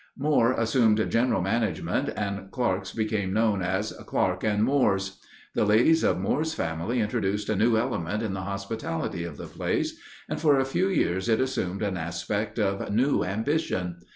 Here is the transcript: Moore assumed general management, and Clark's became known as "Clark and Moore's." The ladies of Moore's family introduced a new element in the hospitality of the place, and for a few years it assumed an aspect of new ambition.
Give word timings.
Moore 0.17 0.53
assumed 0.53 1.07
general 1.11 1.43
management, 1.43 2.09
and 2.17 2.49
Clark's 2.49 2.91
became 2.91 3.31
known 3.31 3.61
as 3.61 3.93
"Clark 4.07 4.43
and 4.43 4.63
Moore's." 4.63 5.19
The 5.53 5.63
ladies 5.63 6.03
of 6.03 6.17
Moore's 6.17 6.55
family 6.55 6.99
introduced 6.99 7.49
a 7.49 7.55
new 7.55 7.77
element 7.77 8.23
in 8.23 8.33
the 8.33 8.41
hospitality 8.41 9.25
of 9.25 9.37
the 9.37 9.45
place, 9.45 9.99
and 10.27 10.41
for 10.41 10.57
a 10.57 10.65
few 10.65 10.87
years 10.87 11.29
it 11.29 11.39
assumed 11.39 11.83
an 11.83 11.97
aspect 11.97 12.57
of 12.57 12.91
new 12.91 13.23
ambition. 13.23 13.97